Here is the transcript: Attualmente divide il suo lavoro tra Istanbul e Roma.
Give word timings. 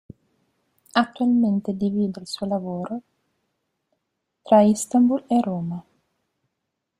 Attualmente 0.95 1.77
divide 1.77 2.21
il 2.21 2.27
suo 2.27 2.47
lavoro 2.47 3.01
tra 4.41 4.63
Istanbul 4.63 5.25
e 5.27 5.39
Roma. 5.41 5.85